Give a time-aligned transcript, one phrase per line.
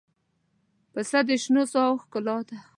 [0.93, 2.57] پسه د شنو ساحو ښکلا ده.